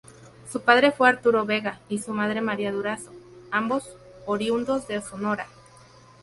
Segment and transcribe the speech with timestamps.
[0.51, 3.11] Su padre fue Arturo Vega y su madre María Durazo,
[3.51, 3.87] ambos
[4.25, 5.45] oriundos de Sonora.